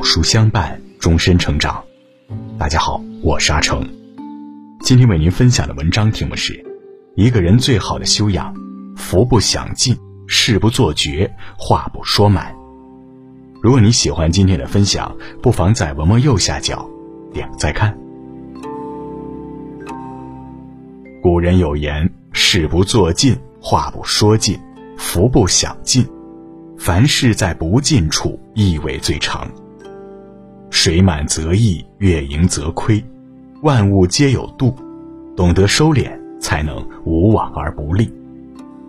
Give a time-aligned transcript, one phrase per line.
[0.00, 1.84] 有书相伴，终身成长。
[2.56, 3.86] 大家好，我是阿成。
[4.80, 6.64] 今天为您分享的文章题目是：
[7.16, 8.54] 一个人最好的修养，
[8.96, 9.94] 福不享尽，
[10.26, 12.56] 事不做绝，话不说满。
[13.60, 16.88] 如果你喜欢今天的分享，不妨在文末右下角
[17.30, 17.94] 点个再看。
[21.22, 24.58] 古人有言：事不做尽，话不说尽，
[24.96, 26.08] 福不享尽。
[26.78, 29.46] 凡事在不尽处，意味最长。
[30.82, 33.04] 水满则溢，月盈则亏，
[33.60, 34.74] 万物皆有度，
[35.36, 38.10] 懂得收敛，才能无往而不利。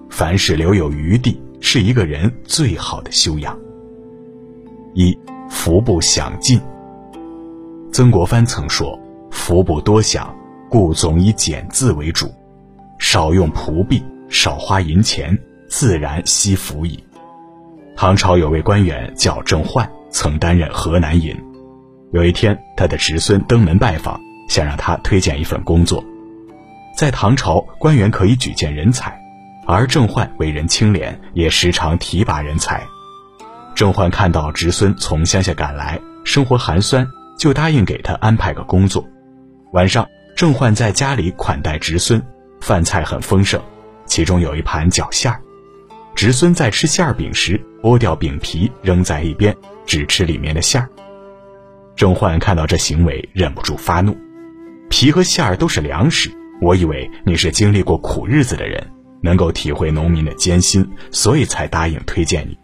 [0.09, 3.59] 凡事留有余地，是一个人最好的修养。
[4.93, 5.13] 一
[5.49, 6.61] 福不享尽。
[7.91, 8.97] 曾国藩曾说
[9.29, 10.33] ：“福不多享，
[10.69, 12.33] 故总以俭字为主，
[12.99, 16.97] 少用仆婢，少花银钱，自然惜福矣。”
[17.97, 21.35] 唐朝有位官员叫郑焕，曾担任河南尹。
[22.11, 26.03] 有一天，他的侄孙登门拜访，想让他推荐一份工作。
[26.97, 29.17] 在唐朝，官员可以举荐人才，
[29.65, 32.85] 而郑焕为人清廉，也时常提拔人才。
[33.73, 37.07] 郑焕看到侄孙从乡下赶来，生活寒酸，
[37.39, 39.07] 就答应给他安排个工作。
[39.71, 42.21] 晚上，郑焕在家里款待侄孙，
[42.59, 43.61] 饭菜很丰盛，
[44.05, 45.39] 其中有一盘饺馅儿。
[46.13, 50.89] 侄孙在吃馅饼时，剥掉饼皮扔在一边，只吃里面的馅儿。
[52.01, 54.17] 郑焕看到这行为，忍不住发怒
[54.89, 58.83] ：“皮和馅儿都是粮食，我以为你是经历过苦日子的人，
[59.21, 62.57] 能够体会农民的艰辛，所以才答应推荐你。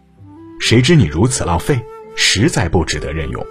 [0.58, 1.80] 谁知你如此浪费，
[2.16, 3.46] 实在不值得任用。”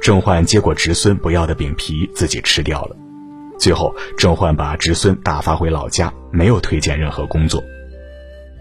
[0.00, 2.96] 郑焕接过侄孙不要的饼皮，自己吃掉了。
[3.58, 7.62] 最后，郑焕把侄孙打发回老家，没有推荐任何工作。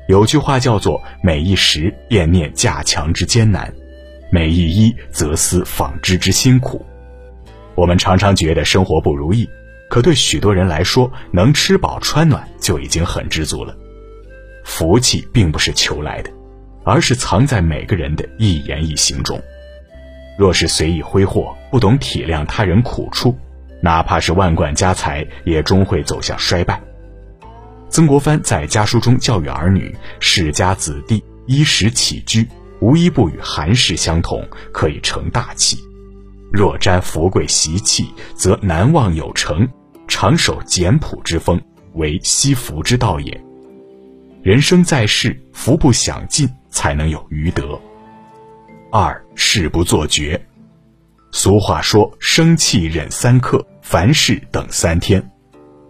[0.09, 3.73] 有句话叫做“每一时便念架墙之艰难，
[4.33, 6.83] 每一衣则思纺织之辛苦”。
[7.77, 9.47] 我们常常觉得生活不如意，
[9.91, 13.77] 可对许多人来说，能吃饱穿暖就已经很知足了。
[14.65, 16.31] 福气并不是求来的，
[16.83, 19.39] 而是藏在每个人的一言一行中。
[20.35, 23.37] 若是随意挥霍，不懂体谅他人苦处，
[23.83, 26.81] 哪怕是万贯家财，也终会走向衰败。
[27.87, 32.47] 曾国藩在家书中教育儿女：世家子弟衣食起居，
[32.83, 35.77] 无一不与寒士相同，可以成大器；
[36.51, 39.65] 若沾富贵习气，则难望有成。
[40.05, 41.61] 常守简朴之风，
[41.93, 43.41] 为惜福之道也。
[44.41, 47.79] 人生在世，福不享尽，才能有余德。
[48.91, 50.45] 二事不做绝。
[51.31, 55.25] 俗话说：生气忍三刻，凡事等三天。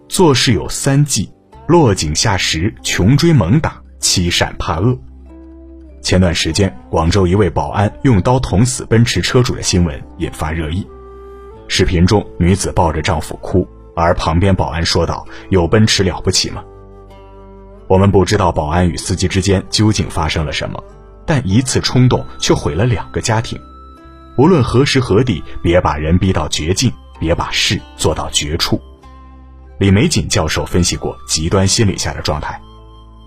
[0.07, 1.27] 做事有三忌。
[1.65, 4.95] 落井下石、穷追猛打、欺善怕恶。
[6.03, 10.85] 前段时间，广州一位保安用刀捅死奔驰车主的新闻引发热议。
[11.69, 13.65] 视频中，女子抱着丈夫哭，
[13.95, 16.61] 而旁边保安说道：“有奔驰了不起吗？”
[17.87, 20.83] 我们不知道保安与司机之间究竟发生了什么，
[21.25, 23.57] 但一次冲动却毁了两个家庭。
[24.37, 28.77] 无论何时何地，别把人逼到绝境，别把事做到绝处。
[29.79, 32.59] 李玫瑾教授分析过极端心理下的状态：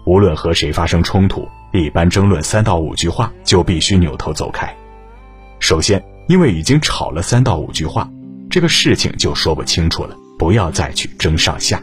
[0.04, 4.74] 无论和谁发生冲突，一般争论三到五句话就必须扭头走开。
[5.58, 8.10] 首先，因为已经吵了三到五句话，
[8.50, 11.82] 这个事情就说不清楚了，不要再去争上下。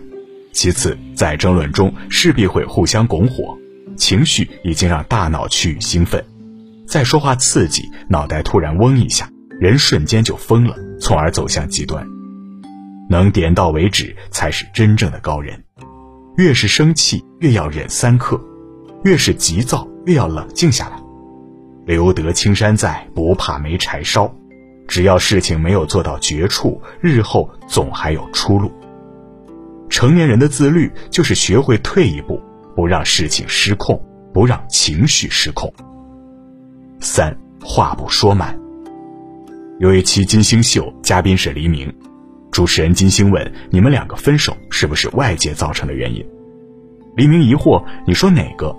[0.52, 3.58] 其次，在争论中势必会互相拱火，
[3.96, 6.24] 情绪已经让大脑趋于兴奋，
[6.88, 9.30] 再说话刺激，脑袋突然嗡一下，
[9.60, 12.08] 人瞬间就疯了，从而走向极端。
[13.10, 15.64] 能点到为止才是真正的高人，
[16.38, 18.40] 越是生气越要忍三刻，
[19.04, 21.02] 越是急躁越要冷静下来。
[21.86, 24.34] 留得青山在，不怕没柴烧。
[24.88, 28.72] 只要事情没有做到绝处，日后总还有出路。
[29.90, 32.40] 成年人的自律就是学会退一步，
[32.76, 34.02] 不让事情失控，
[34.34, 35.74] 不让情绪失控。
[37.00, 38.58] 三话不说满。
[39.80, 41.94] 有一期金星秀，嘉宾是黎明。
[42.52, 46.24] 主持人金星问：“你们两个分手是不是外界造成的原因？”
[47.18, 48.76] 黎明疑惑：“你说哪个？”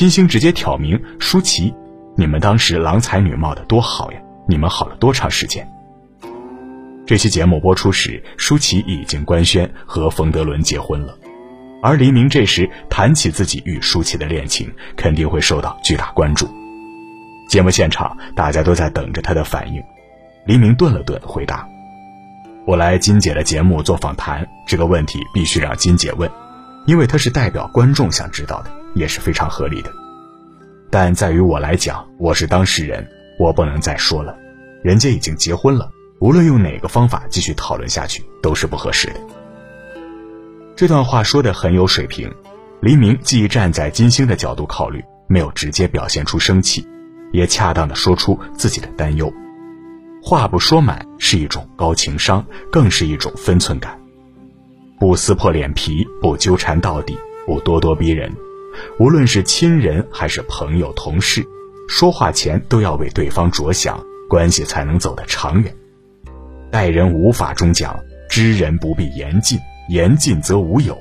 [0.00, 1.74] 金星直接挑明：“舒淇，
[2.16, 4.18] 你们当时郎才女貌的多好呀！
[4.48, 5.68] 你们好了多长时间？”
[7.06, 11.14] 这期节目播出时，舒淇已经官宣和冯德伦结婚了，
[11.82, 16.48] 而黎明这时谈起自己与舒淇的恋情，肯定会受到巨大关注。
[17.50, 19.82] 节目现场，大家都在等着他的反应。
[20.46, 21.68] 黎明顿了顿，回答。
[22.66, 26.30] 我来金姐的节目做访谈，这个问题必须让金姐问，
[26.86, 29.92] 因为她是代表观众想知道的，也是非常合理的。
[30.90, 33.06] 但在于我来讲，我是当事人，
[33.38, 34.36] 我不能再说了，
[34.82, 35.90] 人家已经结婚了，
[36.20, 39.20] 无论用哪个方法继续讨论下去都是不合适的。
[40.74, 42.32] 这段话说的很有水平，
[42.80, 46.86] 黎明既站在金星的角度考虑，没有直接表现出生气，
[47.32, 49.32] 也恰当的说出自己的担忧。
[50.22, 53.98] 话不说满是一种高情商，更是一种分寸感。
[54.98, 57.16] 不撕破脸皮，不纠缠到底，
[57.46, 58.30] 不咄咄逼人。
[58.98, 61.46] 无论是亲人还是朋友、同事，
[61.88, 65.74] 说话前都要为对方着想，关系才能走得长远。
[66.70, 69.58] 待人无法中讲：知人不必言尽，
[69.88, 70.94] 言尽则无友；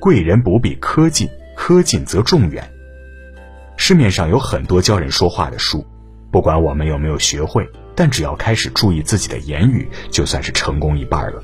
[0.00, 2.68] 贵人不必苛尽，苛尽则众远。
[3.76, 5.86] 市面上有很多教人说话的书，
[6.30, 11.42] 不管我们有没有学会，但只要开始注意自己的言语，就算是成功一半了。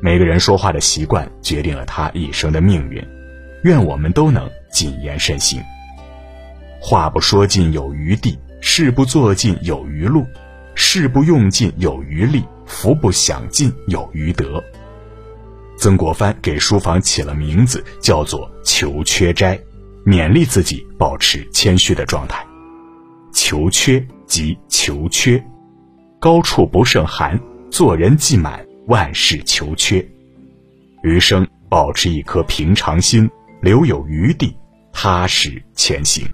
[0.00, 3.04] 每个人说话的习惯决定了他一生的命运，
[3.64, 5.62] 愿我们都能谨言慎行。
[6.80, 10.26] 话不说尽有余地，事不做尽有余路，
[10.74, 14.62] 事不用尽有余力，福不享尽有余德。
[15.78, 19.58] 曾国藩给书房起了名字，叫做“求缺斋”，
[20.04, 22.44] 勉励自己保持谦虚的状态。
[23.32, 25.42] 求缺即求缺，
[26.18, 27.38] 高处不胜寒，
[27.70, 28.64] 做人既满。
[28.86, 30.04] 万事求缺，
[31.04, 33.30] 余生保持一颗平常心，
[33.62, 34.56] 留有余地，
[34.90, 36.26] 踏实前行。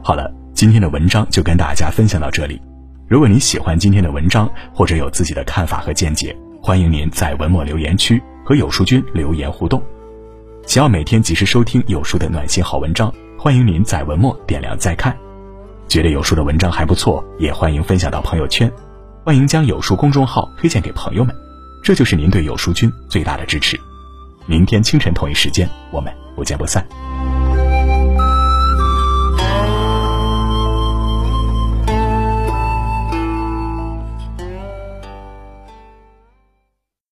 [0.00, 2.62] 好了，今天的文章就跟大家分享到这里。
[3.08, 9.82] 如果您喜欢今天的文章，或者有自己的看法和见解，欢迎您在文末留言区和有书君留言互动。
[10.64, 15.16] 想要每天及时收听有书的暖心好文章，欢迎您在文末点亮再看。
[15.88, 18.70] 觉得有书的文章还不错，也欢迎分享到朋友圈，
[19.28, 21.36] 欢迎将有书公众号推荐给朋友们，
[21.82, 23.78] 这就是您对有书君最大的支持。
[24.46, 26.82] 明天清晨同一时间，我们不见不散。